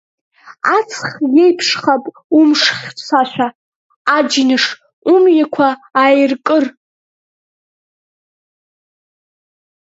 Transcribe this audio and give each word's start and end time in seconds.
Аҵх 0.75 1.01
иеиԥшхап 1.37 2.03
умш 2.39 2.61
хьшәашәа, 2.79 3.47
аџьныш 4.17 4.63
умҩақәа 5.13 5.67
аиркыр. 6.03 6.65